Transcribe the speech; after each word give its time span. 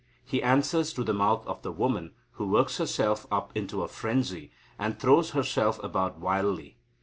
He 0.25 0.41
answers 0.41 0.91
through 0.93 1.03
the 1.03 1.13
mouth 1.13 1.45
of 1.45 1.61
the 1.61 1.71
woman, 1.71 2.15
who 2.31 2.47
works 2.47 2.77
herself 2.79 3.27
up 3.31 3.51
into 3.53 3.83
a 3.83 3.87
frenzy, 3.87 4.51
and 4.79 4.97
throws 4.97 5.29
herself 5.37 5.77
about 5.83 6.17
wildly. 6.17 6.79